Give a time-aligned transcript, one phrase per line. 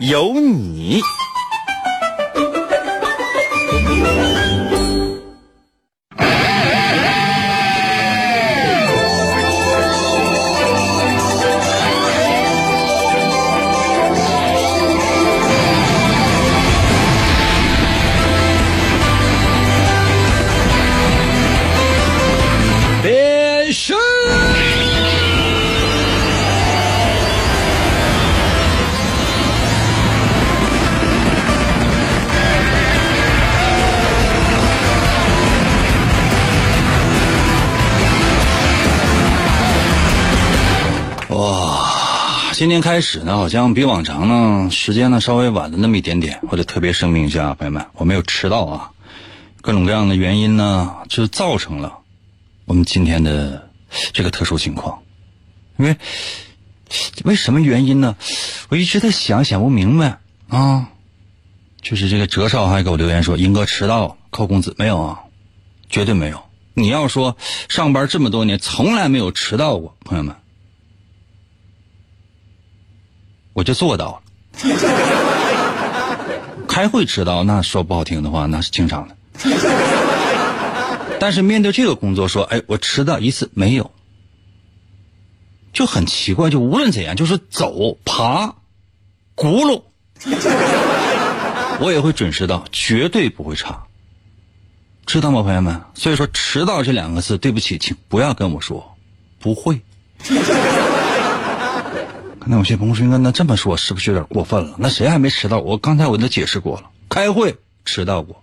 [0.00, 1.02] 有你。
[42.60, 46.40] 今天开始呢，好像比往常呢时间呢稍微晚了那么一点点。
[46.50, 48.90] 我得特别声明一下，朋友们，我没有迟到啊，
[49.62, 52.00] 各种各样的原因呢，就造成了
[52.66, 53.70] 我们今天的
[54.12, 54.98] 这个特殊情况。
[55.78, 55.96] 因为
[57.24, 58.14] 为什么原因呢？
[58.68, 60.90] 我一直在想想不明白啊。
[61.80, 65.20] 就是这个哲少还给我留言说：“英哥迟到扣工资没有啊？
[65.88, 66.42] 绝对没有。
[66.74, 67.38] 你要说
[67.70, 70.36] 上班这么多年从来没有迟到过，朋友们，
[73.60, 74.22] 我就做到了。
[76.66, 79.14] 开会迟到，那说不好听的话，那是经常的。
[81.20, 83.90] 但是面对这个工作，说，哎，我迟到一次没有，
[85.74, 86.48] 就很奇怪。
[86.48, 88.54] 就无论怎样，就是走、爬、
[89.36, 89.82] 轱辘，
[91.80, 93.82] 我也会准时到，绝对不会差。
[95.04, 95.82] 知道吗，朋友们？
[95.92, 98.96] 所以说，迟到这两个字，对不起，请不要跟我说，
[99.38, 99.82] 不会。
[102.50, 104.74] 那有些朋友说，那这么说是不是有点过分了？
[104.76, 105.60] 那谁还没迟到？
[105.60, 108.42] 我刚才我都解释过了，开会迟到过，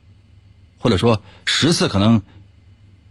[0.80, 2.22] 或者说十次可能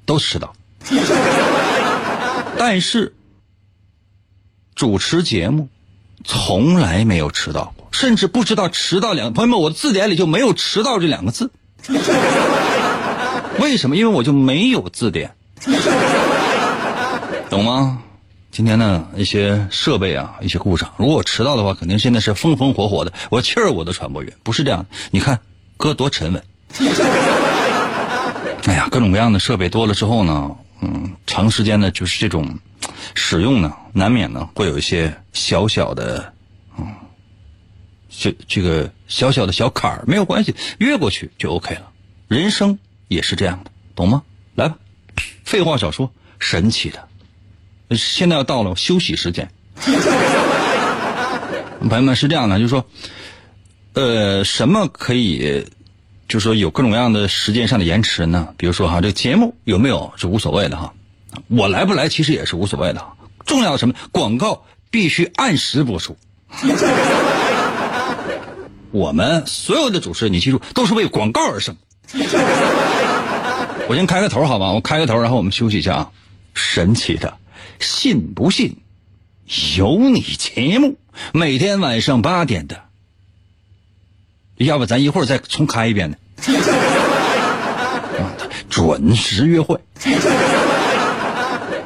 [0.07, 0.55] 都迟到，
[2.57, 3.15] 但是
[4.75, 5.69] 主持节目
[6.25, 9.35] 从来没有迟到过，甚至不知道迟到两。
[9.35, 11.51] 朋友们，我的字典里就没有迟到这两个字。
[13.61, 13.97] 为什么？
[13.97, 15.37] 因为我就没有字典，
[17.51, 18.03] 懂吗？
[18.57, 20.91] 今天呢，一些设备啊，一些故障。
[20.97, 24.33] 如果我迟到的话，肯定现在是风风火火的，我气儿我都传不匀。
[24.43, 25.39] 不是这样的，你看
[25.77, 26.43] 哥多沉稳。
[28.65, 32.59] 哎呀，各种各样的设备多了之后呢，嗯，长时间的就是这种
[33.15, 36.33] 使用呢，难免呢会有一些小小的，
[36.79, 36.87] 嗯，
[38.09, 41.91] 这这个小小的小坎儿，没有关系，越过去就 OK 了。
[42.27, 42.79] 人生
[43.09, 44.23] 也是这样的，懂吗？
[44.55, 44.79] 来吧，
[45.45, 47.07] 废话少说，神奇的。
[47.91, 49.49] 现在要到了休息时间，
[51.89, 52.85] 朋友们是这样的，就是说，
[53.93, 55.65] 呃，什么可以，
[56.29, 58.49] 就是说有各种各样的时间上的延迟呢？
[58.57, 60.93] 比如说哈，这节目有没有是无所谓的哈，
[61.47, 63.05] 我来不来其实也是无所谓的，
[63.45, 63.95] 重要的什么？
[64.11, 66.17] 广告必须按时播出。
[68.91, 71.77] 我们所有的主持人，你记住，都是为广告而生。
[73.89, 76.11] 我先开个头好吧，我开个头，然后我们休息一下啊。
[76.55, 77.37] 神奇的，
[77.81, 78.77] 信不信
[79.77, 80.97] 由你节目，
[81.33, 82.83] 每天晚上八点的，
[84.57, 86.17] 要不咱一会儿再重开一遍呢？
[88.69, 89.81] 准时约会。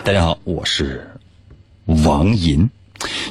[0.03, 1.11] 大家好，我是
[1.87, 2.71] 王银，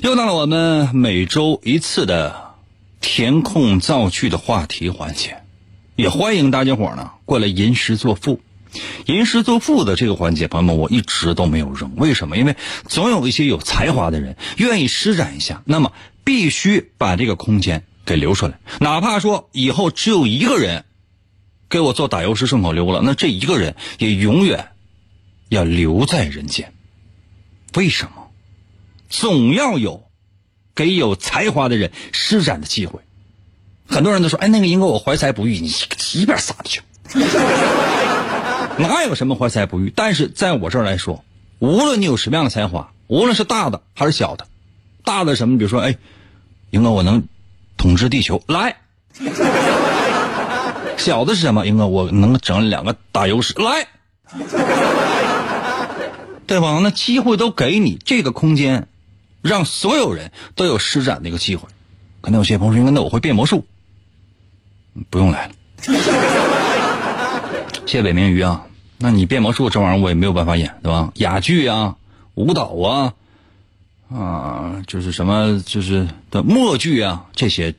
[0.01, 2.53] 又到了我们每周一次的
[3.01, 5.41] 填空造句的话题环节，
[5.95, 8.39] 也欢迎大家伙呢过来吟诗作赋。
[9.06, 11.96] 吟诗作赋的这个环节，朋友们，我一直都没有扔。
[11.96, 12.38] 为什么？
[12.38, 12.56] 因为
[12.88, 15.91] 总有一些有才华的人愿意施展一下，那么
[16.24, 18.59] 必须把这个空间给留出来。
[18.80, 20.86] 哪怕说以后只有一个人
[21.69, 24.69] 给我做打油诗顺口溜了，那这一个人也永远
[25.50, 26.74] 要留在人间。
[27.75, 28.12] 为什么？
[29.10, 30.04] 总要有
[30.75, 33.00] 给有才华的人施展的机会。
[33.88, 35.72] 很多人都说：“哎，那个英哥，我怀才不遇。”你
[36.13, 36.81] 一边撒的去。
[38.79, 39.91] 哪有什么怀才不遇？
[39.95, 41.23] 但是在我这儿来说，
[41.59, 44.47] 无论你有什么样的才华，无论是大的还是小的，
[45.03, 45.97] 大的什么，比如说，哎，
[46.69, 47.23] 英哥，我能
[47.75, 48.75] 统治地球，来；
[50.97, 51.67] 小的是什么？
[51.67, 53.87] 英哥，我能整两个打油诗，来，
[56.47, 56.79] 对吧？
[56.81, 58.87] 那机会都给你，这个空间，
[59.41, 61.67] 让所有人都有施展的一个机会。
[62.21, 63.65] 可能有些朋友说，那我会变魔术，
[65.09, 65.53] 不用来了。
[67.85, 68.67] 谢谢北冥鱼啊，
[69.01, 71.12] 那你变魔术这玩意儿我也没有办法演，对吧？
[71.16, 71.96] 哑剧啊，
[72.36, 73.13] 舞蹈啊，
[74.13, 77.74] 啊，就是什么就是的默剧啊，这些，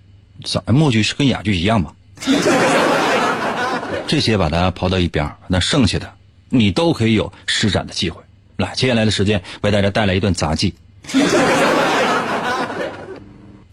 [0.44, 1.92] 啥默剧是跟哑剧一样吧？
[4.08, 6.14] 这些把它抛到一边，那剩下的
[6.48, 8.22] 你都可以有施展的机会。
[8.56, 10.74] 来，接下来的时间为大家带来一段杂技。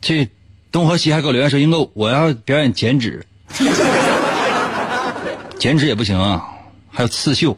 [0.02, 0.30] 这
[0.72, 3.26] 东和西还给我留言说：“英哥，我要表演剪纸，
[5.58, 6.50] 剪纸也不行啊，
[6.98, 7.56] 还有刺绣。”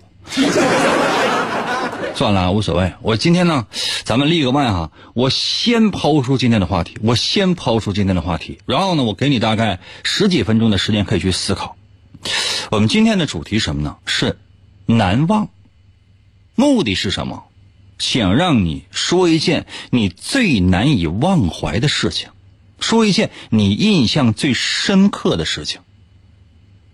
[2.13, 2.91] 算了，无所谓。
[3.01, 3.65] 我今天呢，
[4.03, 11.77] 咱们立个麦哈，我先抛出今天的话题，我先抛出今天的话题，然后呢，我给你大概十几分钟的时间可以去思考。
[12.69, 13.95] 我们今天的主题什么呢？
[14.05, 14.37] 是
[14.85, 15.47] 难忘。
[16.55, 17.45] 目的是什么？
[17.99, 22.27] 想让你说一件你最难以忘怀的事情，
[22.81, 25.79] 说一件你印象最深刻的事情。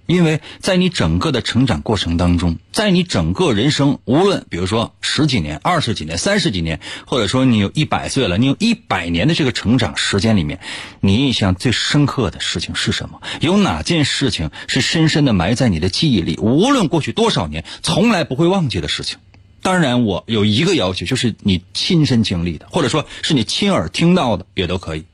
[0.08, 10.60] 因为在你整个的成长过程当中，在你整个人生，无论比如说十几年、二十几年、三十几年，或者说你有一百岁了，你有一百年的这个成长时间里面，
[11.00, 13.22] 你印象最深刻的事情是什么？
[13.42, 16.38] 有哪件事情是深深的埋在你的记忆里？
[16.38, 19.18] 无论过去多少年，从来不会忘记的事情。
[19.62, 25.06] 当然，我有一个要求，就是你亲身经历的，或者说是你亲耳听到的，也都可以。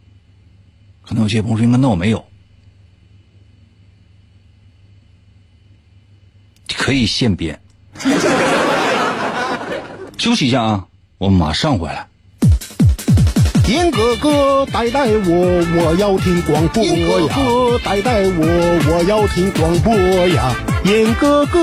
[1.04, 2.26] 可能有些朋友说：“那我没有。”
[6.82, 7.60] 可以现编。
[10.18, 10.86] 休息一下啊，
[11.20, 12.08] 我马上回来。
[13.68, 16.96] 严哥哥带带我，我要听广播呀！
[16.98, 19.94] 严哥哥带带我，我要听广播
[20.30, 20.56] 呀！
[20.84, 21.60] 严哥哥，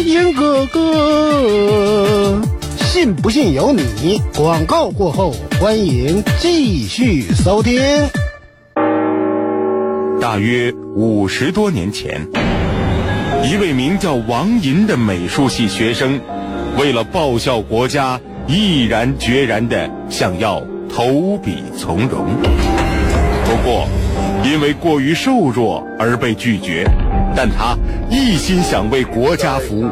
[0.00, 2.42] 严哥哥，
[2.78, 4.20] 信不信由你。
[4.34, 7.80] 广告过后，欢迎继续收听。
[10.20, 12.26] 大约五十多年前。
[13.42, 16.20] 一位名叫王银的美术系学生，
[16.76, 20.62] 为了报效国家，毅然决然地想要
[20.94, 22.26] 投笔从戎。
[23.44, 23.88] 不过，
[24.44, 26.84] 因为过于瘦弱而被拒绝。
[27.34, 27.76] 但他
[28.10, 29.90] 一心想为国家服务。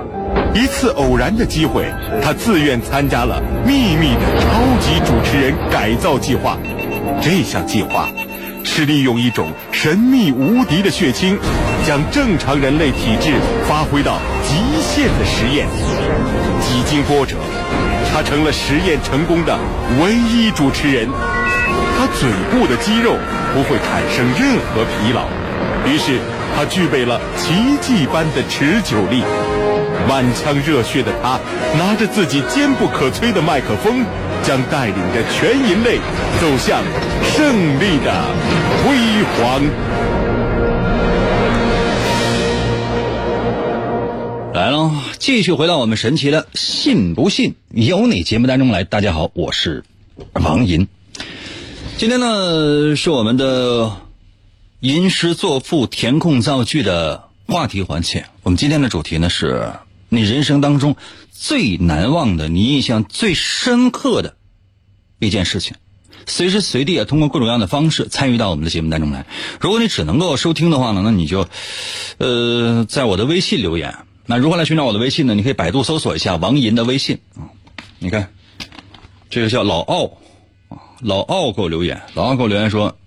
[0.54, 1.86] 一次偶然的机会，
[2.22, 6.58] 他自愿参加了秘密的超级主持人改造计划。
[7.22, 8.08] 这项计划。
[8.64, 11.38] 是利用一种神秘无敌的血清，
[11.88, 13.32] 将正常人类体质
[13.66, 15.66] 发挥到极限的实验。
[16.60, 17.36] 几经波折，
[18.12, 19.58] 他成了实验成功的
[19.98, 21.08] 唯一主持人。
[21.96, 23.16] 他嘴部的肌肉
[23.54, 25.24] 不会产生任何疲劳，
[25.90, 26.20] 于是
[26.54, 29.24] 他具备了奇迹般的持久力。
[30.06, 31.40] 满腔热血的他，
[31.78, 34.04] 拿着自己坚不可摧的麦克风。
[34.40, 35.98] 将带领着全人类
[36.40, 36.80] 走向
[37.24, 38.24] 胜利的
[38.80, 38.96] 辉
[39.34, 39.60] 煌。
[44.68, 48.84] 来了，继续回到我们神奇的“信不信由你”节目当中来。
[48.84, 49.82] 大家好，我是
[50.34, 50.86] 王银。
[51.96, 53.96] 今天呢，是我们的
[54.80, 58.26] 吟诗作赋、填空造句的话题环节。
[58.42, 59.72] 我们今天的主题呢，是
[60.10, 60.96] 你人生当中
[61.32, 64.36] 最难忘的、你印象最深刻的。
[65.18, 65.76] 一件事情，
[66.26, 69.24] 随时随地啊，通过各种各样的方式参与到我们的节目当中来。
[69.60, 71.48] 如果你只能够收听的话呢，那你就，
[72.18, 73.94] 呃，在我的微信留言。
[74.30, 75.34] 那如何来寻找我的微信呢？
[75.34, 77.48] 你可以百度搜索一下王银的微信啊。
[77.98, 78.30] 你看，
[79.30, 80.18] 这个叫老奥
[80.68, 82.98] 啊，老奥给我留言，老奥给我留言说：“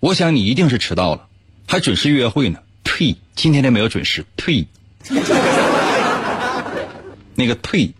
[0.00, 1.28] 我想你一定是迟到了，
[1.68, 3.14] 还准时约会呢。”呸！
[3.36, 4.26] 今天都没有准时。
[4.34, 4.66] 呸！
[7.36, 7.92] 那个退，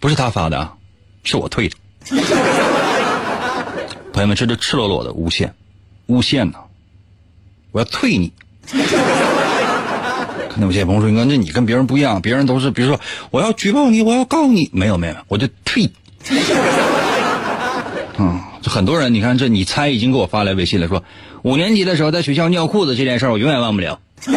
[0.00, 0.76] 不是他发的啊，
[1.24, 1.76] 是我退的。
[4.14, 5.54] 朋友们，这是赤裸裸的诬陷，
[6.06, 6.58] 诬陷呢！
[7.72, 8.32] 我要退你。
[10.48, 13.00] 看到有些朋友说：“哥，那你跟别人不一样，别人都是，比如说
[13.30, 15.90] 我要举报你，我要告你，没有没有，我就退。
[18.18, 21.04] ”嗯，就很多人，你看这，你猜已经给我发来微信了，说
[21.42, 24.00] 五年级的时候在学校尿裤子这件事我永远忘不了。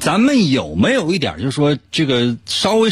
[0.00, 2.88] 咱们有没有一点，就是说这个稍微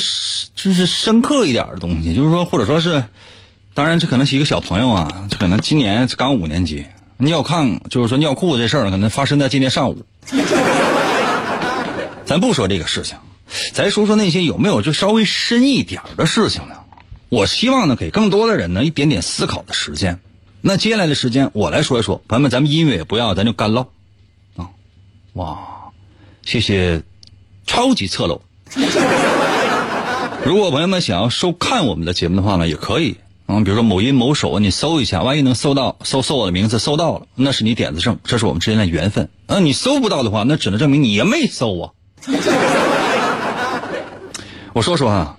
[0.54, 3.02] 就是深刻一点的东西，就是说，或者说是。
[3.74, 6.84] 当然，这可能是一个小朋友啊，可能今年刚五年级，
[7.18, 10.04] 尿炕就是说尿裤子这事儿，可能发生在今天上午。
[12.28, 13.16] 咱不说这个事情，
[13.72, 16.74] 咱说说那些有没有就稍微深一点的事情呢？
[17.30, 20.20] 我希望呢，给更多的人呢一点点思考的时间。
[20.60, 23.86] 那接下来的时间，我来说一说，朋友们，咱们音乐也不要，咱就干唠
[24.56, 24.68] 啊！
[25.32, 25.58] 哇，
[26.44, 27.02] 谢谢
[27.66, 28.42] 超级侧漏。
[30.44, 33.16] 如果朋友们想要收看我们的节目的话呢，也可以。
[33.46, 39.30] 嗯，比如说某音某手，你搜一下，万一能搜到，搜搜我的名字，搜到了，那是你点子正，这是我们之间的缘分。
[39.46, 41.92] 嗯，你搜不到的话，那只能证明你也没搜啊。
[44.74, 45.38] 我说说啊，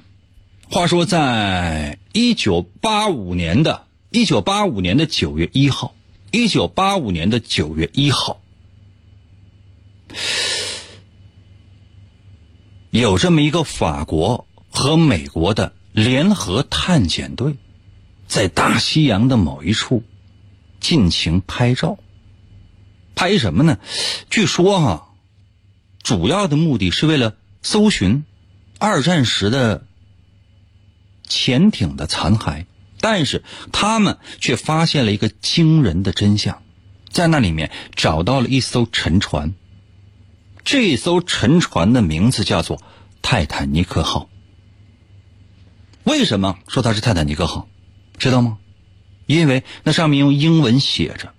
[0.69, 5.93] 话说在一九八五年的一九八五年的九月一号，
[6.31, 8.41] 一九八五年的九月一号，
[12.91, 17.55] 有这么一个法国和美国的联合探险队。
[18.27, 20.03] 在大西洋的某一处
[20.79, 21.97] 尽情拍照，
[23.15, 23.79] 拍什么呢？
[24.29, 25.08] 据说哈，
[26.03, 28.23] 主要的目的是为了搜寻
[28.79, 29.85] 二战时的
[31.27, 32.65] 潜艇的残骸，
[32.99, 36.61] 但是他们却发现了一个惊人的真相，
[37.09, 39.53] 在那里面找到了一艘沉船，
[40.63, 42.81] 这艘沉船的名字叫做
[43.21, 44.29] 泰坦尼克号。
[46.03, 47.67] 为什么说它是泰坦尼克号？
[48.17, 48.57] 知道吗？
[49.27, 51.33] 因为那上面用英文写着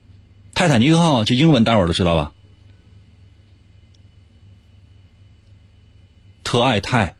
[0.54, 2.32] “泰坦尼克号”，这英文大伙都知道吧？
[6.54, 7.16] 特爱泰、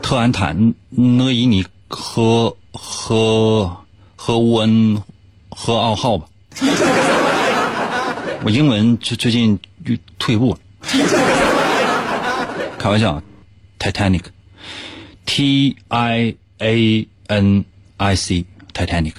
[0.00, 3.78] 特安坦、呢伊尼和和
[4.14, 5.02] 和乌恩
[5.48, 6.28] 和奥号吧。
[8.44, 9.58] 我英文最最近
[10.20, 10.60] 退步了，
[12.78, 13.20] 开玩笑
[13.80, 16.36] ，Titanic，T I。
[16.60, 17.64] A N
[17.96, 19.14] I C Titanic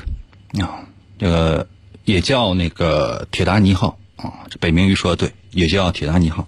[0.62, 0.88] 啊，
[1.20, 1.68] 这个
[2.06, 6.48] 也叫那个铁达尼号啊，这北冥鱼说的对，也叫铁达尼号。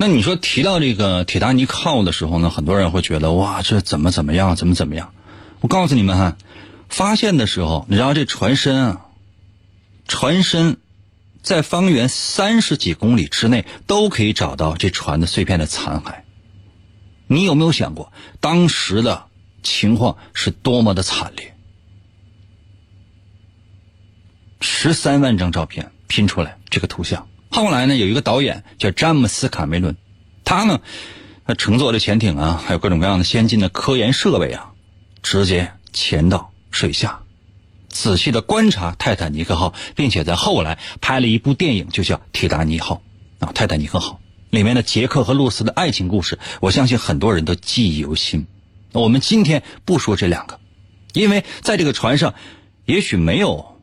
[0.00, 5.12] 那你说提到这个铁达尼号的时候呢，很多人会觉得哇，这怎么怎么样，怎么怎么样？
[5.60, 6.36] 我告诉你们哈，
[6.88, 9.06] 发现的时候，你知道这船身啊，
[10.06, 10.76] 船身
[11.42, 16.20] 在方圆三十几公里之内都可以找到这船的碎片的残骸。
[17.26, 19.26] 你有没有想过，当时的
[19.64, 21.56] 情况是多么的惨烈？
[24.60, 27.26] 十三万张照片拼出来这个图像。
[27.50, 29.96] 后来呢，有一个导演叫詹姆斯·卡梅伦，
[30.44, 30.80] 他呢，
[31.46, 34.72] 他乘坐的潜艇啊，还有各种各样的先进的科研设备啊，
[35.22, 37.22] 直接潜到水下，
[37.88, 43.02] 仔细的观察泰坦尼克号，并且在后来拍了一部电影，就叫《铁达尼号》
[43.46, 44.20] 啊，《泰坦尼克号》。
[44.50, 48.46] 里面的杰克和露丝的爱情故事，我相信很多人都记忆犹新。
[48.92, 50.58] 我们今天不说这两个，
[51.12, 52.34] 因为在这个船上，
[52.86, 53.78] 也许没有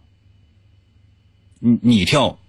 [1.60, 2.40] 你你跳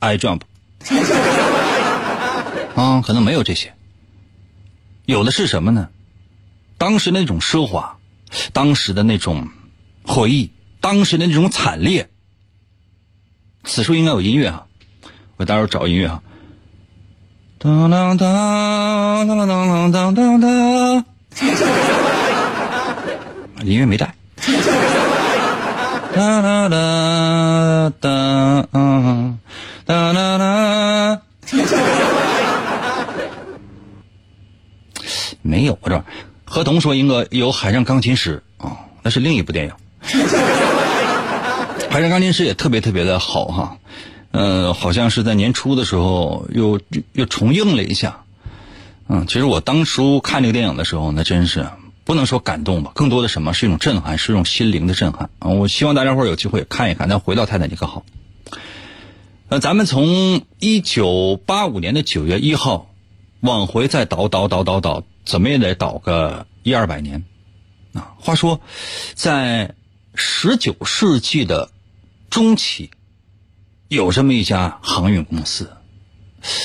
[0.00, 0.40] ，I jump，
[2.74, 3.72] 啊，可能没有这些。
[5.06, 5.88] 有的是什么呢？
[6.78, 7.98] 当时那种奢华，
[8.52, 9.48] 当时的那种
[10.04, 12.08] 回忆，当时的那种惨烈。
[13.64, 14.66] 此处应该有音乐啊，
[15.36, 16.22] 我待会儿找音乐啊。
[17.58, 21.04] 当当当当当当当当当，
[23.62, 24.14] 音乐没带。
[26.14, 28.08] 哒哒哒哒
[28.72, 29.38] 嗯，
[29.90, 31.20] 啦啦啦，
[35.42, 36.04] 没有这。
[36.44, 39.72] 何童说：“英哥有海上钢琴师啊，那是另一部电影。
[41.90, 43.76] 海上钢琴师也特别特别的好哈。”
[44.32, 46.80] 呃，好像是在年初的时候又
[47.14, 48.20] 又重映了一下，
[49.08, 51.66] 嗯，其实我当初看这个电影的时候，那真是
[52.04, 55.48] 不能说感动吧，更多的什么是一种震撼，是一种心灵的震撼啊！
[55.48, 57.08] 我希望大家伙有机会看一看。
[57.08, 58.04] 那回到泰坦尼克号，
[59.52, 62.88] 那，咱们从一九八五年的九月一号
[63.40, 67.24] 往回再倒倒倒倒倒，怎么也得倒个一二百年
[67.92, 68.14] 啊！
[68.20, 68.60] 话说，
[69.14, 69.74] 在
[70.14, 71.68] 十九世纪的
[72.30, 72.90] 中期。
[73.88, 75.68] 有这么一家航运公司，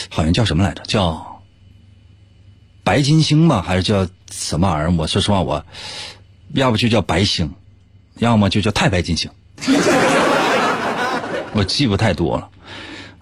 [0.09, 0.83] 好像叫什么来着？
[0.83, 1.41] 叫
[2.83, 4.91] 白金星吧，还是叫什么玩意儿？
[4.95, 5.65] 我说实话，我
[6.53, 7.51] 要不就叫白星，
[8.19, 9.31] 要么就叫太白金星，
[11.53, 12.47] 我记不太多了。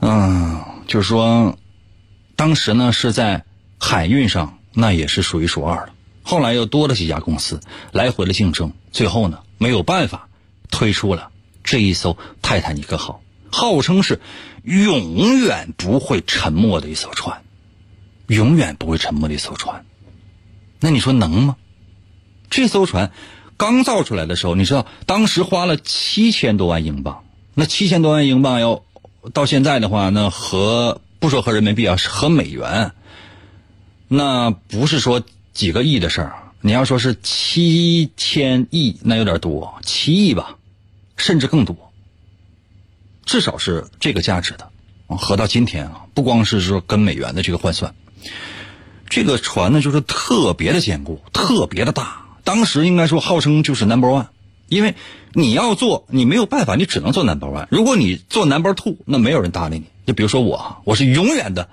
[0.06, 1.58] 嗯，就是说，
[2.36, 3.46] 当时呢是在
[3.80, 5.94] 海运上，那也是数一数二的。
[6.24, 7.62] 后来又多了几家公司
[7.94, 10.28] 来回的竞争，最后呢没有办法
[10.70, 11.32] 推出了
[11.64, 13.22] 这一艘泰坦尼克号。
[13.50, 14.20] 号称是
[14.64, 17.42] 永远不会沉没的一艘船，
[18.28, 19.86] 永远不会沉没的一艘船。
[20.82, 21.56] 那你说能吗？
[22.50, 23.14] 这艘船
[23.56, 27.24] 刚造出来的时候，你知道当时花了七千多万英镑。
[27.54, 28.84] 那七千多万英镑要
[29.32, 32.92] 到现在的话，那和不说和人民币啊，是和美元，
[34.08, 36.36] 那不是说几个亿的事儿。
[36.66, 40.58] 你要说是七千亿，那有点多，七亿吧，
[41.18, 41.76] 甚至更多。
[43.26, 44.70] 至少是这个价值的，
[45.08, 47.94] 合到今天啊，不光是说跟美元的这个换算，
[49.10, 52.26] 这个船呢，就是特别的坚固，特别的大。
[52.44, 54.28] 当时应该说号称就是 number one，
[54.68, 54.96] 因为
[55.34, 57.68] 你要做，你没有办法，你只能做 number one。
[57.70, 59.86] 如果你做 number two，那没有人搭理你。
[60.06, 61.70] 就比如说我，我是永远的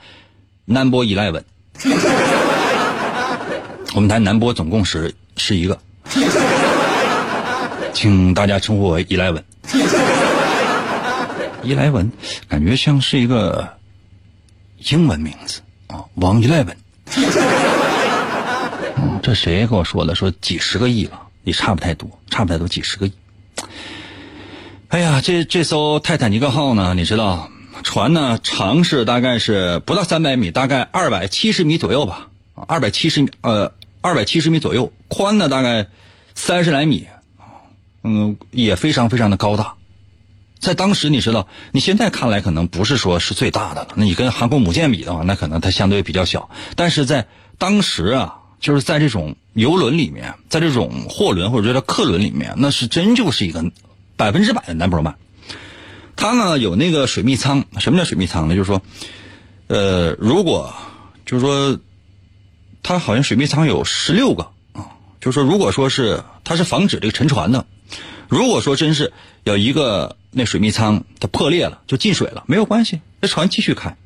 [0.67, 1.43] number eleven。
[3.95, 5.81] 我们台南波总共是十一个，
[7.93, 9.43] 请大家称呼我 eleven。
[11.65, 12.11] eleven
[12.49, 13.77] 感觉像是一个
[14.91, 16.77] 英文名字啊，王 eleven。
[19.23, 20.15] 这谁跟我说的？
[20.15, 22.09] 说几十个亿了，也差不太多，
[22.41, 23.13] 差不太多几十个亿。
[24.89, 26.95] 哎呀，这这艘泰坦尼克号呢？
[26.95, 27.51] 你知道，
[27.83, 35.89] 船呢长是大概是不到三百米，大概二百七十米左右吧，二百七十米呃二百七十米左右，宽呢大概
[36.35, 37.07] 三十来米，
[38.05, 39.75] 嗯，也非常非常的高大。
[40.61, 43.89] 在当时，你知道，你现在看来可能不是说是最大的了。
[43.97, 46.49] 那你跟航空母舰比的话，那可能它相对比较小。
[46.75, 47.27] 但是在
[47.59, 53.65] 当时啊，就是在这种游轮里面，在这种货轮或者叫客轮里面，那是真就是一个
[54.17, 55.15] 百分之百的 number one。
[56.15, 58.55] 它呢有那个水密舱，什么叫水密舱呢？
[58.55, 58.83] 就是说，
[59.67, 60.75] 呃，如果
[61.27, 61.81] 就是说，
[62.83, 67.67] 它好像水密舱有十六个啊，就是说，如果说是它是防止这个沉船的，
[68.29, 69.13] 如果说真是
[69.43, 70.17] 有一个。
[70.33, 73.97] 那水密舱它破裂了，就进水了，没有关系，这船继续开。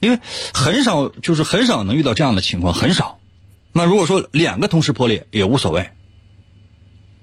[0.00, 0.20] 因为
[0.52, 3.18] 很少，就是很少能遇到这样的情况，很少。
[3.72, 5.90] 那如果说两个同时破裂也无所谓，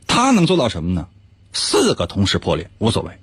[0.08, 1.08] 它能做到什么呢？
[1.52, 3.20] 四个同时破裂无所谓，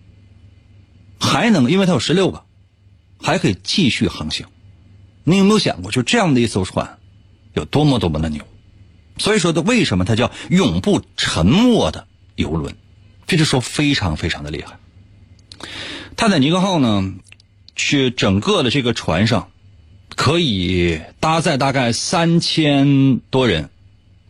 [1.19, 2.45] 还能，因为它有十六个，
[3.21, 4.47] 还可以继续航行。
[5.25, 6.99] 你有没有想过，就这样的一艘船，
[7.55, 8.45] 有多么多么的牛？
[9.19, 12.75] 所以说，它为什么它叫永不沉没的游轮？
[13.27, 14.79] 这就说非常非常的厉害。
[16.17, 17.15] 泰坦尼克号呢，
[17.81, 19.49] 去整个的这个船上，
[20.15, 23.71] 可以搭载大概三千多人，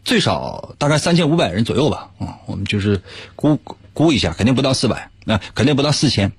[0.05, 2.11] 最少大概三千五百人左右吧。
[2.21, 3.03] 啊，我们就是
[3.35, 3.59] 估
[3.93, 6.31] 估一下，肯定不到四百，那肯定不到四千。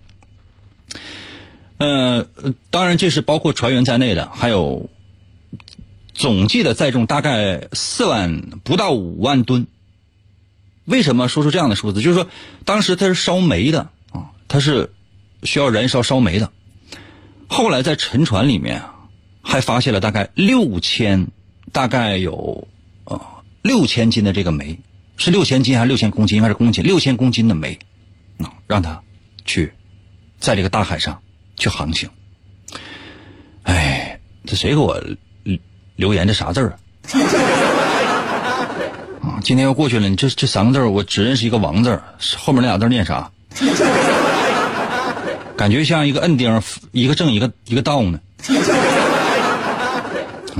[1.77, 2.25] 呃，
[2.69, 4.89] 当然这是包括船员在内的，还有
[6.13, 9.67] 总计的载重大概四万不到五万吨。
[10.85, 12.01] 为什么说出这样的数字？
[12.01, 12.27] 就是说，
[12.63, 14.93] 当时它是烧煤的啊，它是
[15.43, 16.51] 需要燃烧烧煤的。
[17.51, 18.95] 后来在沉船里面啊
[19.41, 21.27] 还发现了大概六千，
[21.73, 22.69] 大概有
[23.03, 23.19] 呃
[23.61, 24.79] 六千斤的这个煤，
[25.17, 26.37] 是六千斤还是六千公斤？
[26.37, 27.77] 应该是公斤，六千公斤的煤
[28.39, 29.03] 啊，让他
[29.43, 29.73] 去
[30.39, 31.21] 在这个大海上
[31.57, 32.09] 去航行。
[33.63, 35.03] 哎，这谁给我
[35.97, 36.25] 留言？
[36.25, 36.79] 这啥字儿？
[39.21, 42.01] 啊，今天要过去了，你这这三个字我只认识一个王字
[42.37, 43.29] 后面那俩字念啥？
[45.61, 46.59] 感觉像一个摁钉，
[46.91, 48.19] 一个正，一个一个倒呢。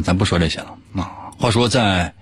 [0.04, 1.34] 咱不说这些了啊。
[1.40, 2.14] 话说在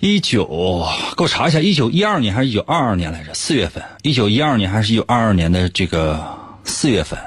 [0.00, 3.34] 一九，给我查一下，一九一二年还是一九二二年来着？
[3.34, 7.18] 四月份，一九一二年还是一九二二年的这个四月份，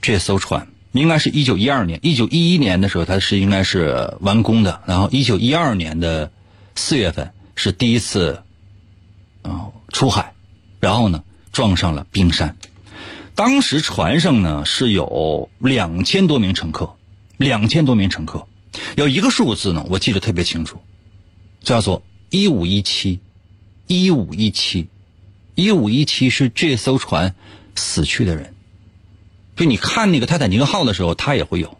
[0.00, 6.30] 这艘船应该是一九一二年，一九一一年的时候它是应该是完工的，然后一九一二年的。
[6.74, 8.42] 四月份是第一次，
[9.42, 10.32] 啊出海，
[10.80, 11.22] 然后呢
[11.52, 12.56] 撞上了冰山。
[13.36, 16.96] 当时船上呢是有两千多名乘客，
[17.36, 18.48] 两千多名乘客，
[18.96, 20.80] 有一个数字呢我记得特别清楚，
[21.60, 23.20] 叫做一五一七，
[23.86, 24.88] 一五一七，
[25.54, 27.34] 一五一七是这艘船
[27.74, 28.54] 死去的人。
[29.54, 31.76] 就你看那个泰坦尼克号的时候，它也会有，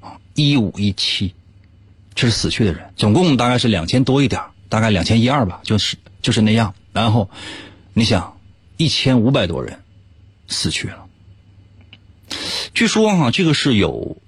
[0.00, 1.34] 啊一五一七。
[2.14, 6.74] 这是死去的人，总共大概是两千多一点，大概两千一二吧，就是就是那样。
[6.92, 7.30] 然后，
[7.94, 8.38] 你想，
[8.76, 9.78] 一千五百多人
[10.50, 11.06] 死去了。
[12.74, 14.20] 据说哈，这个是有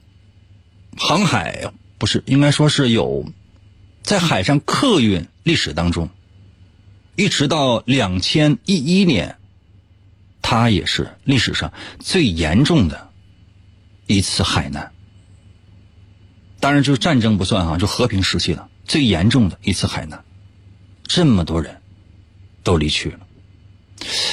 [0.96, 3.30] 航海，不是应该说是有
[4.02, 6.08] 在海上客运历史当中，
[7.16, 9.36] 一直到两千一一年，
[10.40, 13.10] 它也是历史上最严重的
[14.06, 14.92] 一次海难。
[16.60, 18.68] 当然，就战争不算哈，就和平时期了。
[18.84, 20.24] 最严重的一次海难，
[21.04, 21.80] 这么多人
[22.64, 23.21] 都离去了。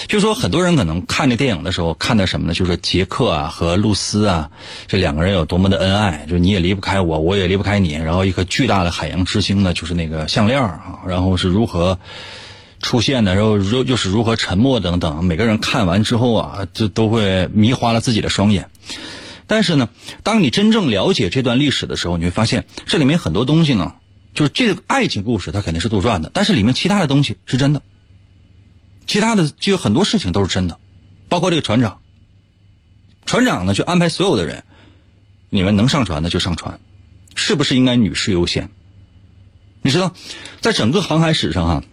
[0.08, 2.54] 就说很多人可能看这电影的时候，看的什么呢？
[2.54, 4.50] 就是杰克啊和露丝啊，
[4.88, 7.94] 这两个人有多么的恩爱，就是你也离不开我，我也离不开你。
[7.94, 12.00] 然后一颗巨大的海洋之星呢，就是那个项链啊， 然后是如何
[12.82, 15.24] 出现的，然后又又是如何沉没等等。
[15.24, 18.70] 每个人看完之后啊，就都会迷花了自己的双眼。
[19.48, 19.90] 但是呢，
[20.24, 23.94] 当你真正了解这段历史的时候，你会发现这里面很多东西呢，
[24.34, 27.82] 就是这个爱情故事它肯定是杜撰的，但是里面其他的东西是真的，
[29.10, 30.80] 其他的就有很多事情都是真的，
[31.30, 32.00] 包括这个船长。
[33.26, 34.64] 船长呢就安排所有的人，
[35.50, 36.80] 你们能上船的就上船，
[37.34, 38.70] 是不是应该女士优先？
[39.82, 40.14] 你知道，
[40.62, 41.84] 在整个航海史上啊，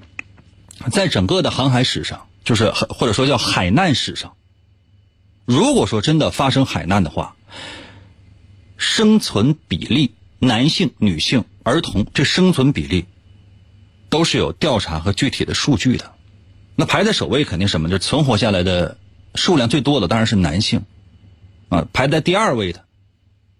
[0.92, 4.37] 在整个的航海史上，就是或者说叫海难史上，
[5.46, 7.35] 如果说真的发生海难的话，
[8.76, 13.07] 生存比例，男性、女性、儿童这生存比例，
[14.11, 16.12] 都是有调查和具体的数据的。
[16.76, 17.88] 那排在首位肯定什么？
[17.88, 18.98] 就存活下来的
[19.34, 20.84] 数量最多的当然是男性，
[21.70, 22.84] 啊，排在第二位的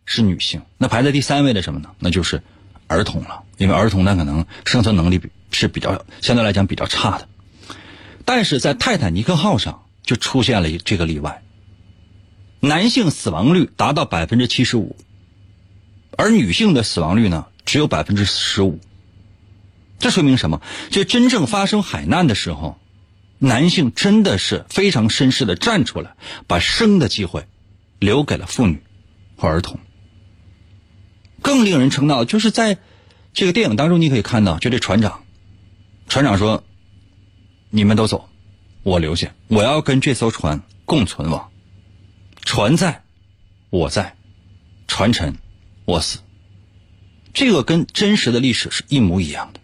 [0.05, 0.63] 是女性。
[0.79, 1.91] 那排在第三位的什么呢？
[1.99, 2.43] 那就是
[2.87, 3.43] 儿童了。
[3.57, 7.27] 因为儿童呢，可能生存能力比是比较相对来讲比较差的，
[8.27, 11.43] 但是在泰坦尼克号上就出现了这个例外，
[12.61, 14.95] 男性死亡率达到百分之七十五，
[16.19, 18.79] 而女性的死亡率呢只有百分之十五。
[19.99, 20.61] 这说明什么？
[20.91, 22.79] 就真正发生海难的时候，
[23.39, 27.47] 男性真的是非常绅士的站出来，把生的机会
[27.99, 28.83] 留给了妇女
[29.37, 29.79] 和儿童。
[31.43, 32.79] 更令人称道就是在。
[33.39, 35.23] 这个电影当中，你可以看到，就这船长，
[36.09, 36.65] 船长说
[37.69, 38.31] ：“你们都走，
[38.83, 41.51] 我留下，我要跟这艘船共存亡。
[42.47, 43.03] 船在，
[43.69, 44.17] 我在，
[44.89, 45.35] 船沉，
[45.85, 46.21] 我死。”
[47.35, 49.61] 这个跟真实的历史是一模一样的。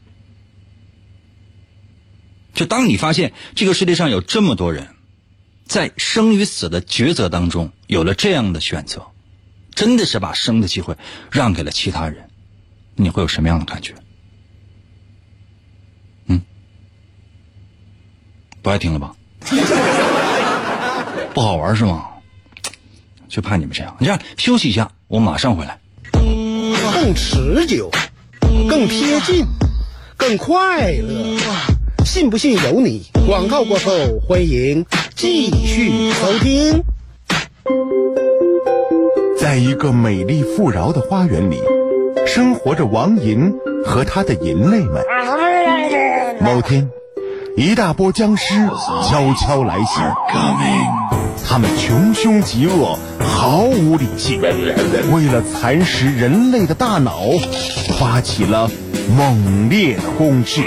[2.55, 4.89] 就当你发现这个世界上有这么多人，
[5.67, 9.07] 在生与死的抉择当中有了这样的选择，
[9.75, 10.97] 真的是把生的机会
[11.31, 12.29] 让给了其他人。
[12.95, 13.95] 你会有什么样的感觉？
[16.27, 16.43] 嗯，
[18.61, 19.15] 不爱听了吧？
[21.33, 22.09] 不好玩是吗？
[23.29, 23.97] 就怕你们这样。
[23.99, 25.81] 你这样休息一下，我马上回来。
[26.13, 27.91] 更持久，
[28.69, 29.47] 更贴近，
[30.19, 31.39] 更快乐。
[32.05, 33.03] 信不信由你。
[33.27, 33.93] 广告过后，
[34.27, 34.85] 欢迎
[35.15, 36.83] 继续收听。
[39.39, 41.61] 在一个美丽富饶的花园里。
[42.25, 43.53] 生活着王银
[43.85, 45.05] 和他的银类们。
[46.41, 46.89] 某天，
[47.57, 48.55] 一大波僵尸
[49.07, 50.01] 悄悄来袭，
[51.45, 57.21] 他们穷凶极恶，毫无理性，为了蚕食人类的大脑，
[57.99, 58.71] 发起了
[59.15, 60.63] 猛烈的攻势。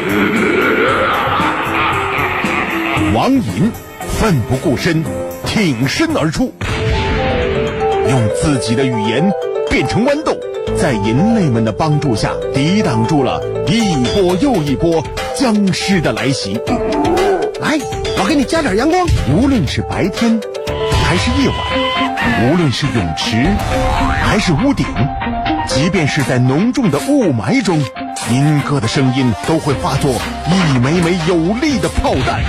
[3.15, 3.71] 王银
[4.09, 5.01] 奋不顾身，
[5.45, 6.53] 挺身而出，
[8.09, 9.31] 用自己的语言
[9.69, 10.35] 变成豌豆。
[10.75, 15.01] 在人类们的帮助下，抵挡住了一波又一波
[15.33, 16.59] 僵尸的来袭。
[17.61, 17.79] 来，
[18.19, 19.07] 我给你加点阳光。
[19.31, 20.37] 无论是白天，
[21.01, 23.47] 还是夜晚；无论是泳池，
[24.25, 24.85] 还是屋顶；
[25.69, 27.81] 即便是在浓重的雾霾中，
[28.29, 30.11] 银哥的声音都会化作
[30.51, 32.43] 一枚枚有力的炮弹。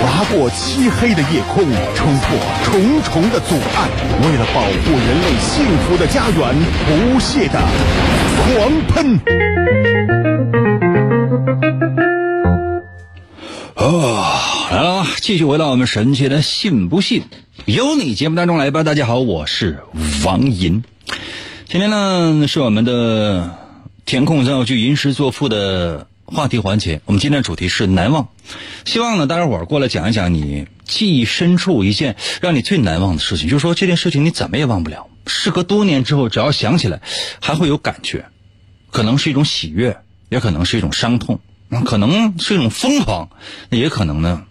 [0.00, 3.88] 划过漆黑的夜空，冲破重重的阻碍，
[4.22, 6.54] 为了保护人类幸福的家园，
[6.86, 7.60] 不懈的
[8.36, 9.18] 狂喷。
[13.74, 17.22] 啊，来了，继续回到我们神奇的“信不信
[17.66, 18.82] 由你”节目当中来吧。
[18.82, 19.78] 大家好，我是
[20.24, 20.82] 王银。
[21.66, 23.50] 今天呢，是我们的
[24.04, 26.07] 填空造句、吟诗作赋的。
[26.30, 28.28] 话题环节，我们今天的主题是难忘。
[28.84, 33.48] 希望呢，大家伙儿过来讲一讲你记忆深处一件让你最难忘的事情。
[33.48, 37.00] 就是说这件事情你怎么也忘不了，事隔多年之后，只要想起来，
[37.40, 38.26] 还会有感觉，
[38.90, 39.96] 可能是一种喜悦，
[40.28, 41.40] 也可能是一种伤痛，
[41.86, 43.30] 可能是一种疯狂，
[43.70, 44.44] 也可能呢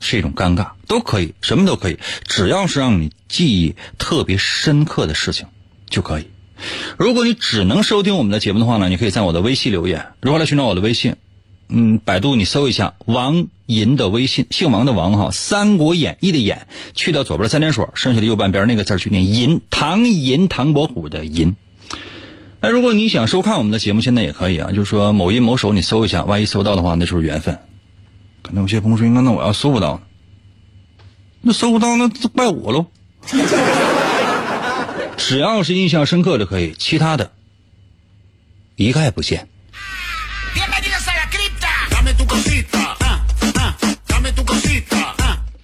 [0.00, 5.46] 是一种尴尬， 都可以，什么都可以，只要是让你记忆特别深刻的事情
[5.90, 6.28] 就可以。
[6.98, 10.06] 如果你只能收听我们的节目的话呢，你可以在我的微信留言。
[10.20, 11.16] 如何来寻找我的微信？
[11.68, 21.56] 嗯，百度你搜一下王银的微信，姓王的王哈，《三国演义》的演，去掉左边三点水，剩下的右半边那个字去念银，唐银唐伯虎的银。
[22.60, 27.58] 那如果你想收看我们的节目，现在也可以啊，就是说某音某手你搜一下，万一搜到的话，那就是缘分。
[28.42, 30.00] 可能有些朋友说，那那我要搜不到，
[31.42, 32.86] 那搜不到那怪我喽。
[35.18, 37.30] 只要是印象深刻就可以，其他的
[38.76, 39.46] 一概不限。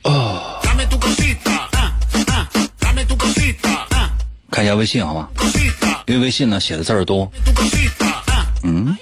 [0.03, 0.61] 哦，
[4.51, 5.29] 看一下微信好吗？
[6.07, 7.33] 因为微信呢写的字儿多。
[8.62, 8.95] 嗯。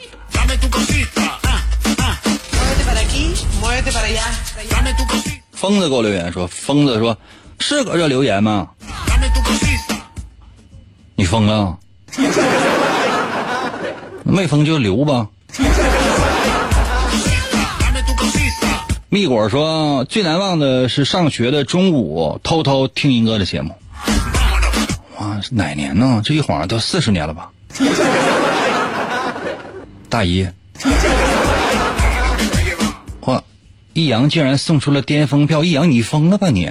[5.52, 7.16] 疯子给我留言说：“疯子说
[7.60, 8.68] 是搁这留言吗？”
[11.32, 11.78] 你疯了？
[14.22, 15.28] 没疯就留吧。
[19.08, 23.74] 蜜果说最难忘的是上学的中午偷偷听英哥的节目。
[25.16, 26.20] 哇，哪年呢？
[26.22, 27.50] 这一晃都四十年了吧？
[30.10, 30.46] 大姨，
[33.20, 33.42] 哇，
[33.94, 35.64] 易阳竟然送出了巅峰票！
[35.64, 36.70] 易阳，你疯了吧你？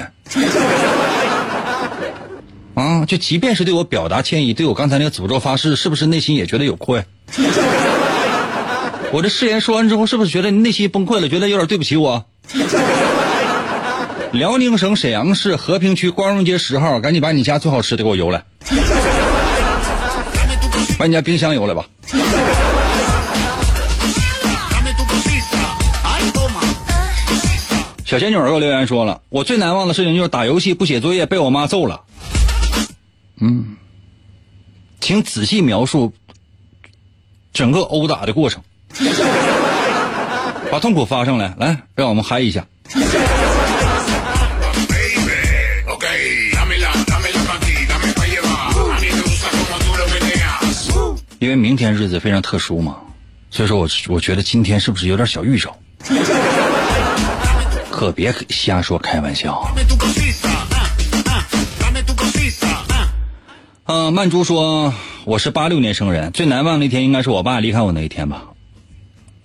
[2.81, 7.05] 啊，就即便是对我表达歉意，对我刚才那个诅咒发誓，是不是内心也觉得有愧？
[9.13, 11.29] 我这誓言说完之后，是不是觉得内心崩溃了？
[11.29, 12.25] 觉得有点对不起我？
[14.33, 18.43] 辽宁省沈阳市和平区光荣街十号，赶紧把你家最好吃的给我邮来，
[20.97, 21.85] 把你家冰箱邮来吧。
[28.05, 32.01] 小仙女给我留言说了，我最难忘的事情就是打游戏不写作业被我妈揍了。
[33.41, 33.75] 嗯，
[34.99, 36.13] 请仔细描述
[37.51, 38.61] 整个殴打的过程，
[40.71, 42.65] 把痛苦发上来，来让我们嗨一下。
[51.39, 52.97] 因为明天日子非常特殊嘛，
[53.49, 55.75] 所以说我我觉得今天是不是有点小预兆？
[57.89, 59.67] 可别瞎说开玩笑。
[63.85, 64.93] 嗯，曼珠说
[65.25, 68.43] 我是八六年生人，最难忘的一天应该是我爸离开我那一天吧。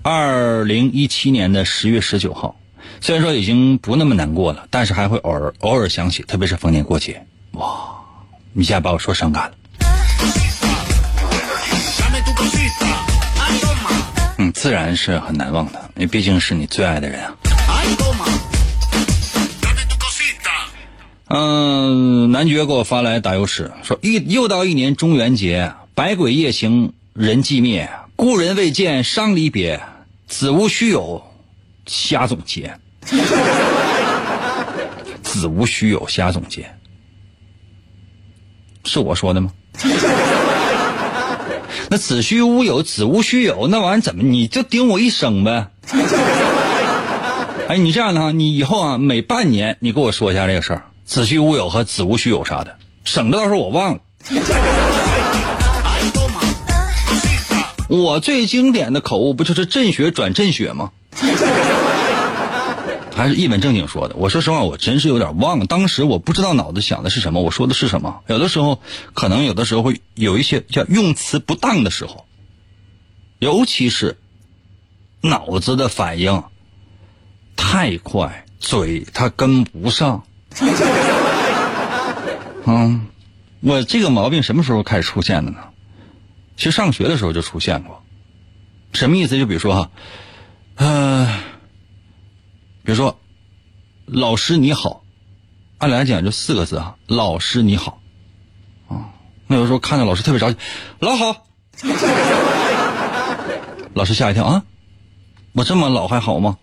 [0.02, 2.54] 二零一七年的十月十九号，
[3.00, 7.96] 虽然说已经不那么难过了，但是还会偶尔偶尔想起，特别是逢年过节，哇，
[8.54, 9.54] 一下把我说伤感了。
[14.38, 17.34] 嗯，自然是很难忘的，因为毕竟是你最爱的人啊。
[21.28, 29.80] 嗯，男爵给我发来打油诗，说一又到一年中元节，百鬼夜行人寂灭，故人未见伤离别，
[30.28, 31.24] 子无虚有，
[31.86, 32.78] 瞎总结。
[35.22, 36.70] 子无虚有，瞎总结，
[38.84, 39.50] 是我说的吗？
[41.90, 44.22] 那子虚乌有，子无虚有，那玩意怎么？
[44.22, 45.70] 你就顶我一声呗。
[47.68, 50.84] 哎，你这样的哈，你以后啊，每半年你给我说一下这个事儿。
[51.06, 54.00] 子虚乌有和子无虚有啥的，省得到时候我忘了。
[57.88, 60.90] 我最经典的口误不就是震血转震血吗？
[63.14, 64.16] 还是一本正经说的。
[64.16, 65.66] 我说实话，我真是有点忘了。
[65.66, 68.22] 当时我不知道脑子想的是什么，我说的是什么。
[68.26, 68.80] 有的时候
[69.14, 72.26] 可能有的时候会有一些叫用词不当的时候，
[73.38, 74.18] 尤其是
[75.20, 76.42] 脑子的反应
[77.54, 80.24] 太快，嘴它跟不上。
[82.66, 83.06] 嗯，
[83.60, 85.58] 我这个毛病什么时候开始出现的呢？
[86.56, 88.02] 其实上学的时候就出现过。
[88.92, 89.38] 什么意思？
[89.38, 89.90] 就比如说哈，
[90.76, 91.28] 嗯，
[92.82, 93.18] 比如说，
[94.06, 95.02] 老师你好，
[95.78, 98.00] 按理来讲就四个字啊，老师你好。
[98.88, 99.12] 啊，
[99.46, 100.58] 那有时候看到老师特别着急，
[100.98, 101.46] 老好。
[103.92, 104.62] 老师吓一跳啊，
[105.52, 106.56] 我这么老还好吗？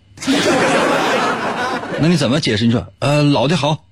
[2.00, 2.66] 那你怎么解释？
[2.66, 3.84] 你说呃，老的好，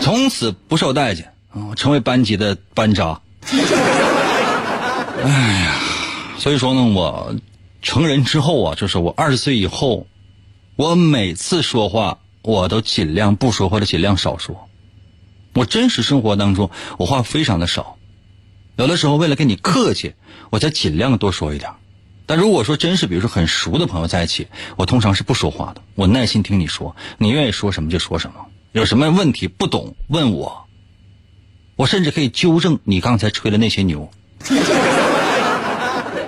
[0.00, 3.20] 从此不受待见啊，成为班级的班渣。
[5.22, 5.76] 哎呀，
[6.38, 7.34] 所以说呢，我
[7.82, 10.06] 成人之后啊，就是我二十岁以后，
[10.76, 14.68] 我每次说话我都尽量不说或者尽量少说。
[15.54, 17.96] 我真实生活当中，我话非常的少，
[18.76, 20.14] 有的时候为了跟你客气，
[20.50, 21.70] 我才尽量多说一点。
[22.26, 30.66] 但如果说真是，比如说很熟的朋友在一起，我通常是不说话的，我耐心听你说，你愿意说什么就说什么，有什么问题不懂问我，
[31.76, 34.10] 我甚至可以纠正你刚才吹的那些牛，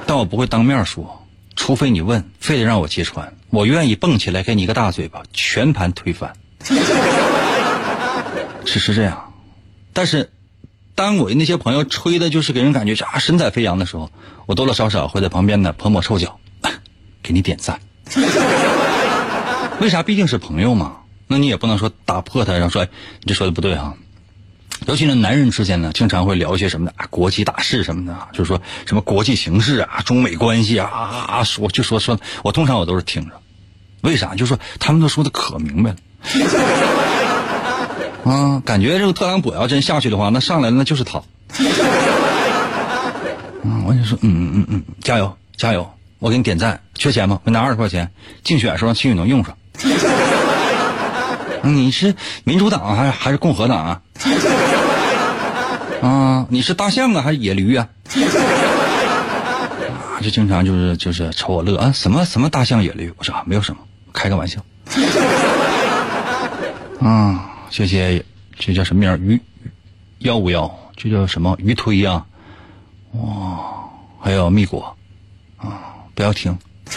[0.07, 6.33] 但我不会当面说，除非你问，非得让我揭穿，我愿意蹦起来给你一个大嘴巴，全盘推翻，
[8.65, 9.33] 只是这样，
[9.93, 10.31] 但是。
[10.99, 14.11] 当我那些朋友吹的就是给人感觉啊神采飞扬的时候，
[14.47, 16.41] 我多多少少会在旁边呢捧捧臭脚，
[17.23, 17.81] 给你点赞。
[19.81, 20.03] 为啥？
[20.03, 20.97] 毕竟是朋友嘛，
[21.29, 22.91] 那你也不能说打破他，然后说你
[23.29, 23.95] 这说的不对哈。
[24.89, 33.41] 尤其是男人之间呢，经常会聊一些什么的，国际大事什么的，就是说什么国际形势啊、中美关系啊啊啊，说就说说，我通常我都是听着。
[34.01, 34.35] 为啥？
[34.35, 35.97] 就是说他们都说的可明白了。
[38.29, 41.19] 啊，感觉这个特朗普要真下去的话，那上来那就是他。
[41.19, 41.23] 啊，
[43.87, 45.89] 我就说，嗯嗯嗯嗯，加油加油，
[46.19, 46.81] 我给你点赞。
[46.95, 47.41] 缺钱吗？
[47.45, 48.11] 我拿二十块钱，
[48.45, 49.57] 竞选时候兴许能用上。
[51.63, 52.15] 你是
[52.45, 54.01] 民主党还是还是共和党啊？
[56.03, 57.89] 啊，你是大象啊还是野驴啊？
[60.17, 63.13] 啊，就经常就是就是瞅我乐啊，什么什么大象野驴？
[63.17, 63.79] 我说啊，没有什么，
[64.13, 64.61] 开个玩笑。
[67.01, 67.45] 啊。
[67.79, 68.25] 谢谢，
[68.59, 69.35] 这叫什么名？
[69.35, 69.41] 于
[70.19, 72.27] 幺五幺，这叫什么鱼推呀、
[73.13, 73.89] 哇，
[74.21, 74.97] 还有蜜果
[75.59, 76.59] 啊，不要听，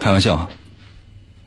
[0.00, 0.50] 开玩笑啊。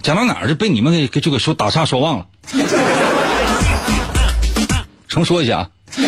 [0.01, 2.27] 讲到哪儿就被你们给给就给说打岔说忘了，
[5.09, 5.69] 重说一下啊。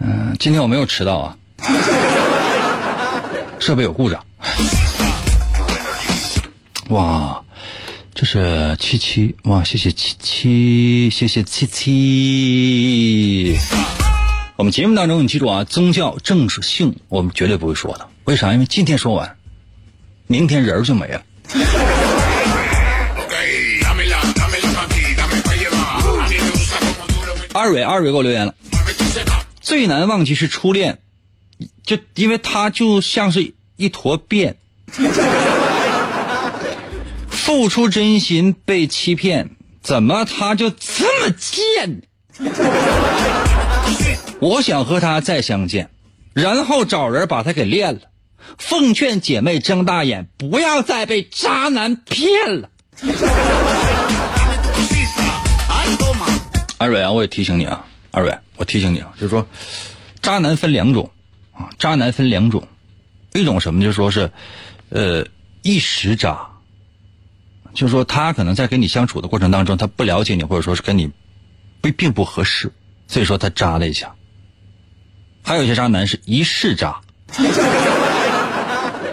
[0.00, 1.34] 嗯、今天我没有迟到啊，
[3.58, 4.22] 设备有故障。
[6.90, 7.42] 哇，
[8.18, 13.58] 这是七七哇，谢谢七七，谢谢七七。
[14.56, 18.08] 我们节目当中，你记住啊，宗教政治性我们绝对不会说的。
[18.24, 18.54] 为啥？
[18.54, 19.36] 因为今天说完，
[20.26, 21.22] 明天人儿就没了。
[27.52, 28.54] 二蕊，二蕊给我留言了。
[29.60, 31.00] 最难忘记是初恋，
[31.84, 34.56] 就因为他就像是一坨便，
[37.46, 42.02] 付出真心被欺骗，怎么他就这么贱？
[44.40, 45.88] 我想和他再相见，
[46.34, 48.00] 然后找人把他给练了。
[48.58, 52.68] 奉劝姐妹睁大眼，不要再被渣男骗了。
[56.78, 59.46] 二蕊啊，我也提醒你啊，二蕊，我提醒你啊，就是说，
[60.20, 61.12] 渣男分两种
[61.52, 62.66] 啊，渣男分两种，
[63.34, 64.32] 一种什么就说是，
[64.88, 65.24] 呃，
[65.62, 66.48] 一时渣，
[67.76, 71.12] 就是说他可能在跟你相处的过程当中，他不了解你，或者说是跟你
[71.82, 72.72] 并并不合适，
[73.06, 74.14] 所以说他渣了一下。
[75.44, 77.02] 还有一些渣男是一世渣，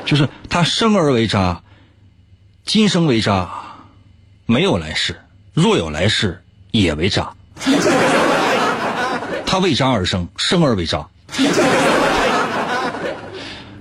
[0.06, 1.62] 就是他生而为渣，
[2.66, 3.50] 今生为渣，
[4.46, 5.20] 没有来世，
[5.54, 7.34] 若有来世也为渣。
[9.46, 11.06] 他为渣而生，生而为渣，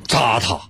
[0.09, 0.61] 渣他。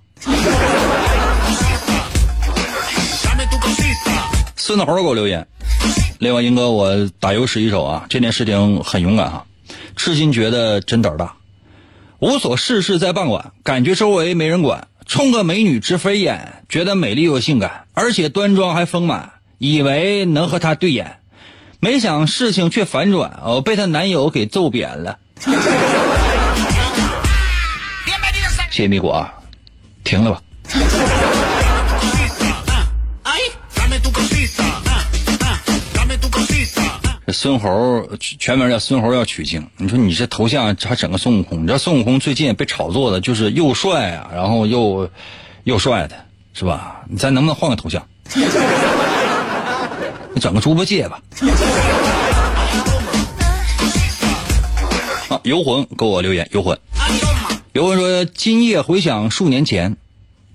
[4.73, 5.49] 孙子猴给我留言，
[6.19, 9.45] 另外英哥，我打油诗一首啊，这件事情很勇敢啊，
[9.97, 11.35] 至今觉得真胆大。
[12.21, 21.19] 无所事事在傍晚，感觉周围没人管，冲个美女直飞眼，觉得美丽又性感，而且端庄还丰满，以为能和她对眼，
[21.79, 25.19] 没想事情却反转，我被她男友给揍扁了。
[28.71, 29.35] 谢谢米果啊，
[30.03, 30.43] 停了吧。
[37.33, 39.67] 孙猴全名叫孙猴要取经。
[39.79, 41.63] 你说你这头像还整个孙悟空？
[41.63, 45.11] 你知道孙悟空最近被炒作的就是又帅啊，然后又
[45.65, 47.03] 又帅的，是吧？
[47.09, 48.07] 你咱能不能换个头像？
[50.35, 51.21] 你整个猪八戒吧。
[55.29, 56.79] 啊，游魂给我留言，游魂。
[57.73, 59.97] 游魂说：今夜回想数年前，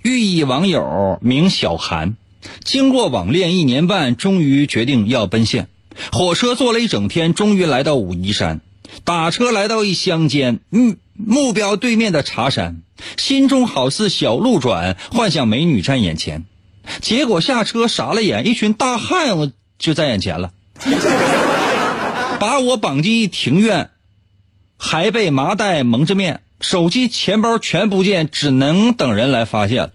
[0.03, 2.15] 寓意网友名小韩，
[2.63, 5.67] 经过网恋一年半，终于决定要奔现。
[6.12, 8.62] 火车坐了一整天，终于来到武夷山。
[9.03, 12.81] 打车来到一乡间，嗯，目标对面的茶山，
[13.17, 16.45] 心中好似小路转，幻想美女站眼前。
[17.01, 20.51] 结果下车傻了眼，一群大汉子就在眼前了，
[22.39, 23.89] 把我绑进一庭院，
[24.77, 29.91] 还被麻袋蒙着面，手机、钱包全不见，只能等人来发现了。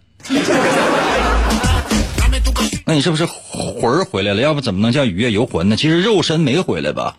[2.93, 4.43] 那你是不是魂儿回来了？
[4.43, 5.77] 要不怎么能叫雨夜游魂呢？
[5.77, 7.17] 其实肉身没回来吧？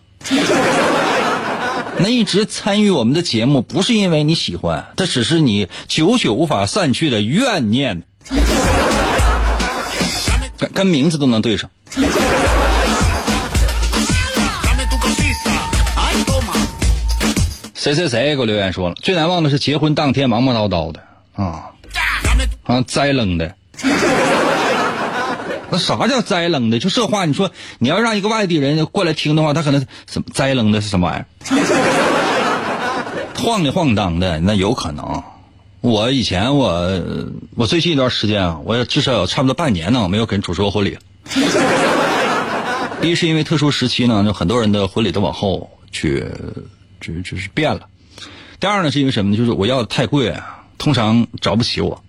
[1.98, 8.04] 那一直参与我们的节目，不是因为你喜欢，这只是你久久无法散去的怨念。
[10.72, 11.68] 跟名字都能对上。
[17.74, 21.00] 谁谁谁给我留言说了，最难忘的是结婚当天忙忙叨叨的
[21.34, 21.64] 啊，
[22.62, 23.52] 啊栽扔的。
[25.74, 26.78] 那啥叫栽扔的？
[26.78, 31.26] 就这话，你说你要让一个外地人过来听的话，他可能什么栽扔的是什么玩意儿？
[33.34, 35.20] 晃里晃荡的，那有可能。
[35.80, 37.02] 我以前我
[37.56, 40.96] 我最近一段时间啊，我至少有差不多半年呢，我没有给人主持过婚礼。
[43.00, 46.24] 第 一是因为特殊时期呢，就很多人的婚礼都往后去，
[47.00, 47.80] 就就是变了。
[48.60, 49.36] 第二呢，是因为什么呢？
[49.36, 50.32] 就是我要的太贵，
[50.78, 52.00] 通常找不起我。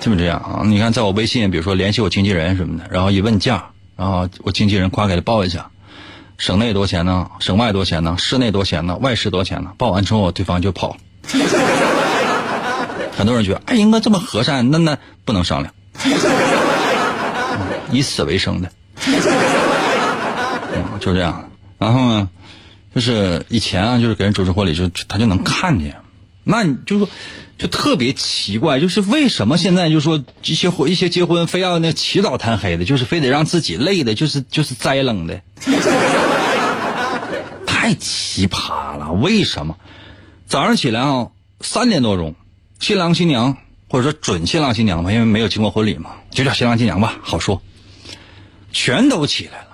[0.00, 0.62] 这么这样啊？
[0.64, 5.70] 你看，在我微信，比如说联系我经纪人什么的，然后一问价，然后我经纪人夸给他报一下，
[6.38, 7.30] 省内多少钱呢？
[7.38, 8.16] 省外多少钱呢？
[8.18, 8.96] 市内多少钱呢？
[8.96, 9.72] 外市多少钱呢？
[9.76, 10.96] 报完之后，对方就跑。
[13.12, 14.96] 很多人觉得，哎，英哥这么和善，那那
[15.26, 15.74] 不能商量，
[17.92, 18.72] 以此为生的，
[20.72, 21.50] 嗯，就这样。
[21.78, 22.30] 然后呢，
[22.94, 25.96] 就是以前啊，就是给人主持婚礼，就他就能看见。
[26.42, 27.08] 那你就说，
[27.60, 35.42] 就特别奇怪，就是为什么现在就说一些婚一些结婚非要那起早贪黑的，就是非得让自己累的，就是 就是栽冷的，
[37.66, 39.12] 太奇葩了。
[39.12, 39.76] 为什么
[40.46, 41.28] 早上起来啊
[41.60, 42.34] 三点多钟，
[42.78, 43.58] 新郎新娘
[43.90, 47.60] 或者说准新郎新娘吧，因为没有经过婚礼嘛，就叫新郎新娘吧，好说，
[48.72, 49.69] 全都起来了。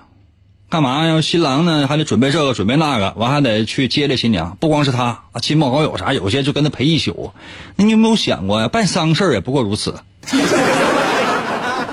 [0.69, 1.21] 干嘛呀？
[1.21, 4.57] 新郎呢还得准备这个准备那个，完还得去接这新娘。
[4.59, 7.31] 不光是他，亲朋好友啥，有些就跟他陪一宿。
[7.77, 8.67] 那你有没有想过呀？
[8.67, 9.95] 办丧事也不过如此。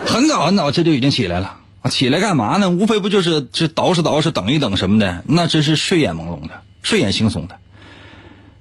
[0.04, 1.88] 很早很早这就已经起来了啊！
[1.88, 2.68] 起来干嘛呢？
[2.68, 5.22] 无非不就是这捯饬捯饬，等一等什么的。
[5.26, 7.56] 那真是睡眼朦胧的，睡眼惺忪的。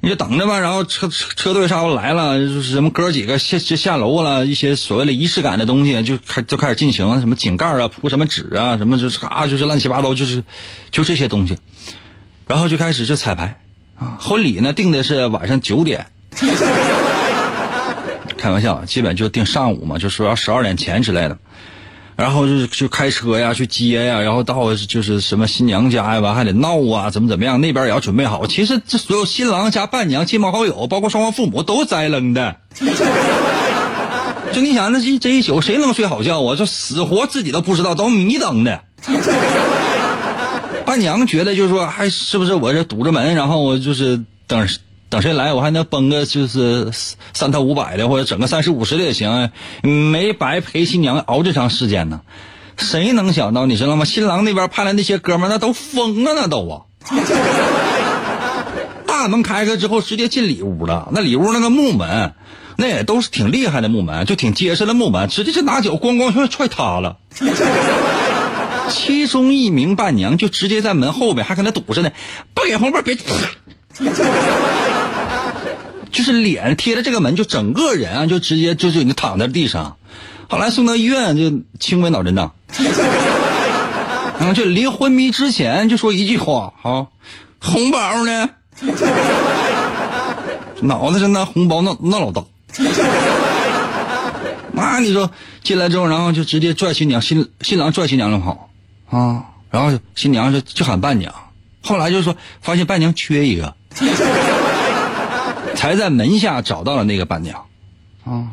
[0.04, 10.44] 你就等着吧，然后车车队啥时候来了，就是什么哥几个下下下楼了，一些所谓的仪式感的东西就开就开始进行，什么井盖啊，铺什么纸啊，什么就是啊，就是乱七八糟，就是
[10.92, 11.58] 就这些东西，
[12.48, 13.62] 然后就开始就彩排
[13.98, 14.18] 啊。
[14.20, 16.08] 婚礼呢定的是晚上九点，
[18.38, 21.38] 开玩笑，基本就定上午嘛，就说要十二点前之类的。
[22.16, 28.46] 然后就是就开车呀，去接呀，然后到就是什么新娘家呀，完还得闹啊，怎么怎么样，那边也要准备好。
[28.48, 32.58] 其实这所有新郎加伴娘、亲朋好友，包括双方父母，都栽愣的。
[34.52, 36.56] 就你想，那这这一宿谁能睡好觉啊？
[36.56, 38.82] 这死活自己都不知道，都迷瞪的。
[40.86, 44.68] 伴娘觉得就是说，还是不是我这堵着门，然后我就是等。
[45.14, 46.90] 等谁来，我还能崩个就是
[47.34, 49.52] 三套五百的，或者整个三十五十的也行，
[49.84, 52.22] 没白陪新娘熬这长时间呢。
[52.78, 54.06] 谁能想到，你知道吗？
[54.06, 56.82] 新郎那边派来那些哥们，那都疯了，那都啊！
[59.06, 61.10] 大门开开之后，直接进里屋了。
[61.12, 62.34] 那里屋那个木门，
[62.78, 67.18] 那也都是挺厉害的木门，就挺结实的木门，直接就拿脚咣咣全踹塌了。
[68.90, 72.10] 其中一名伴娘就直接在门后边还跟他堵着呢，
[72.56, 73.16] 不给红包别。
[76.14, 79.98] 就是脸贴着这个门，就整个人啊，就直接就就已经躺在地上。
[80.48, 82.54] 后来送到医院，就轻微脑震荡。
[84.40, 87.08] 然 后，就临昏迷之前就说一句话：啊，
[87.60, 88.50] 红包呢？
[90.82, 92.44] 脑袋上那红包那那老大。
[94.74, 95.32] 那你说
[95.64, 98.70] 进来之后，然后就直接拽新娘，新新郎拽新娘就跑
[99.10, 101.34] 啊，然后新娘就就喊伴娘。
[101.82, 103.74] 后来就说发现伴娘缺一个。
[105.76, 107.66] 才在门下找到了那个伴娘，
[108.26, 108.48] 啊，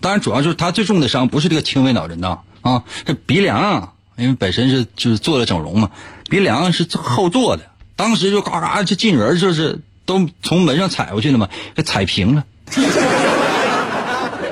[0.00, 5.90] 当然主要就是他最重的伤不是这个轻微脑震荡啊，这鼻梁，啊因为本身是就是做了整容嘛，
[6.28, 12.44] 鼻梁是后做的，当时就嘎嘎就进人就是都从门上踩过去了嘛，给踩平了。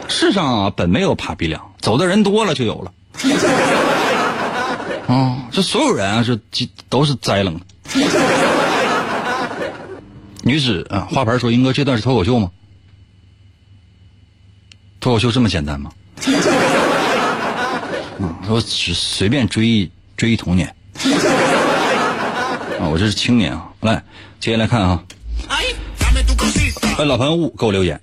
[0.08, 2.92] 世上啊本没有爬鼻梁，走的人多了就有了。
[5.08, 6.38] 啊，这所有人啊是
[6.88, 7.60] 都是栽楞。
[10.46, 12.52] 女子啊，花盆说：“英哥，这段是脱口秀吗？
[15.00, 15.90] 脱口秀这么简单吗？”
[18.22, 20.68] 啊， 我只随便追追童年
[22.78, 23.72] 啊，我这是青年啊。
[23.80, 24.04] 来，
[24.38, 25.02] 接下来看啊。
[25.48, 25.64] 哎，
[27.04, 28.00] 老朋友给我留言。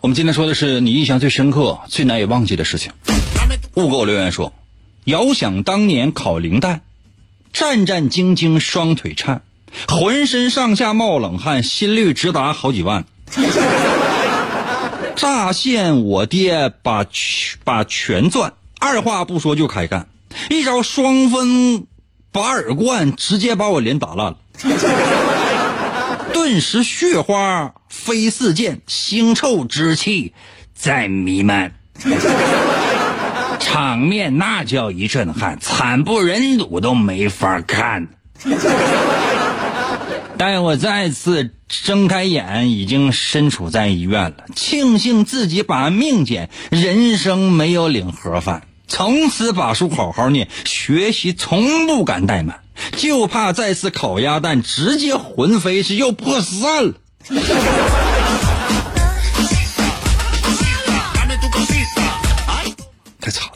[0.00, 2.92] 我们今天说的是你印象最深刻、最难以忘记的事情。
[3.74, 4.52] 雾给我留言说
[5.02, 6.82] ：“遥想当年考零蛋，
[7.52, 9.42] 战战兢兢，双腿颤。”
[9.88, 13.04] 浑身上下冒冷汗，心率直达好几万。
[15.16, 17.06] 乍现我爹把
[17.64, 20.08] 把拳攥，二话不说就开干，
[20.50, 21.86] 一招双分
[22.30, 24.36] 把耳冠，直接把我脸打烂了。
[26.32, 30.34] 顿时血花飞四溅，腥臭之气
[30.74, 31.72] 在弥漫，
[33.58, 38.06] 场面那叫一阵汗，惨不忍睹都没法看。
[40.38, 44.44] 待我再次睁开眼，已经身处在医院了。
[44.54, 48.68] 庆幸自己把命捡，人生没有领盒饭。
[48.86, 52.60] 从此把书好好念，学习从不敢怠慢，
[52.96, 56.92] 就怕再次烤鸭蛋，直接魂飞是又破散了。
[63.20, 63.52] 太惨了！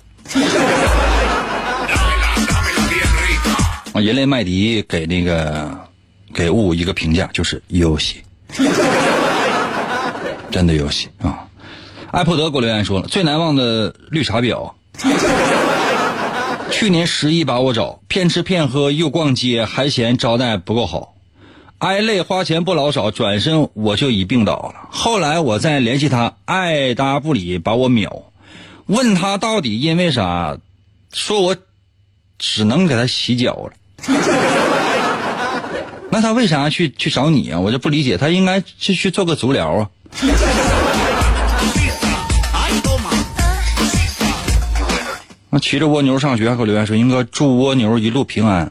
[3.93, 5.90] 啊， 人类麦迪给那个。
[6.33, 8.23] 给物一个评价，就是游戏，
[10.51, 11.47] 真的游戏啊！
[12.11, 14.73] 艾普德给我留言说了，最难忘的绿茶婊，
[16.71, 21.15] 去年十一把我找，骗吃骗喝又逛街，还嫌招待不够好，
[21.79, 24.89] 挨累花钱不老少，转身我就已病倒了。
[24.91, 28.25] 后来我再联系他，爱搭不理，把我秒。
[28.87, 30.59] 问他到底因为啥，
[31.13, 31.57] 说我
[32.39, 33.73] 只能给他洗脚了。
[36.11, 37.61] 那他为啥去去找你啊？
[37.61, 39.89] 我就不理解，他应该去去做个足疗啊。
[45.53, 48.71] 那骑着蜗牛上学，还给我留言说：“英哥，祝蜗牛一路平安。”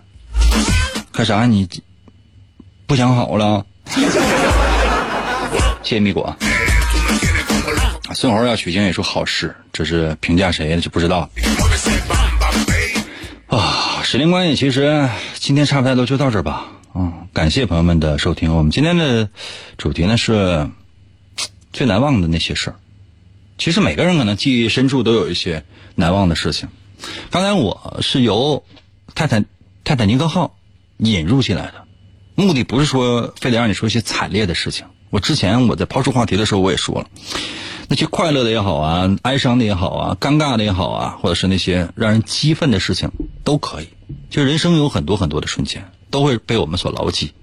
[1.12, 1.46] 干啥？
[1.46, 1.68] 你
[2.86, 3.66] 不想好了？
[5.84, 6.36] 谢谢蜜果。
[8.14, 11.30] 孙猴要取经也是好事，这是评价谁就不知道。
[13.48, 16.66] 啊，时间关系，其实今天差不太多就到这儿吧。
[16.96, 18.54] 嗯，感谢朋友们的收听。
[18.54, 19.30] 我们今天的
[19.78, 20.70] 主题呢是
[21.72, 22.76] 最难忘的那些事儿。
[23.58, 25.64] 其实每个人可能记忆深处都有一些
[25.96, 26.68] 难忘的事情。
[27.32, 28.66] 刚才我是由
[29.16, 29.46] 泰坦
[29.86, 30.58] 泰坦尼克号
[30.98, 31.86] 引入进来的，
[32.36, 34.88] 目的不是说非得让你说一些惨烈的事情。
[35.10, 37.08] 我之前我在抛出话题的时候我也说了，
[37.88, 43.10] 那些快乐的也好啊，哀伤的也好啊，尴尬的也好啊，或者是那些让人激愤的事情
[43.46, 43.88] 都可以。
[44.30, 47.34] 就人生有很多很多的瞬间都会被我们所牢记，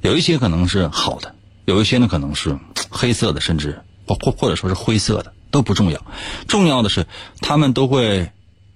[0.00, 1.34] 有一些可能是好的，
[1.64, 2.58] 有一些呢可能是
[2.88, 5.32] 黑色的，甚至或或或者说是灰色的。
[5.52, 6.06] 都不重要，
[6.48, 7.06] 重要的是，
[7.42, 8.30] 他们都会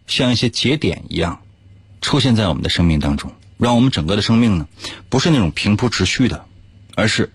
[0.07, 1.41] 像一些节点一样，
[2.03, 4.69] 出现在我们的生命当中，让我们整个的生命呢，
[5.09, 6.45] 不是那种平铺直叙的，
[6.95, 7.33] 而是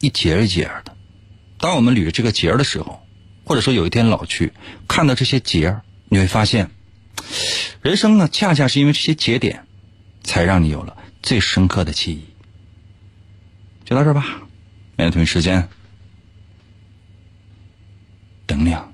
[0.00, 0.94] 一节一节的。
[1.58, 3.00] 当我们捋着这个节儿的时候，
[3.44, 4.52] 或者说有一天老去
[4.88, 5.80] 看到这些节儿
[6.10, 6.70] 你会发现，
[7.80, 9.66] 人生呢，恰恰是因为这些节点，
[10.22, 12.24] 才让你有了最深刻的记忆。
[13.84, 14.22] 就到这儿吧，
[14.96, 15.68] 明天同一时间。
[18.46, 18.91] 等量。